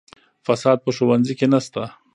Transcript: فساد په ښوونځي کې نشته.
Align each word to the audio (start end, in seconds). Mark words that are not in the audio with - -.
فساد 0.45 0.77
په 0.85 0.89
ښوونځي 0.95 1.33
کې 1.39 1.47
نشته. 1.53 1.83